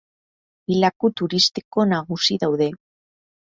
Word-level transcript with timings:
Bi 0.69 0.77
laku 0.83 1.11
turistiko 1.21 1.87
nagusi 1.93 2.41
daude. 2.47 2.73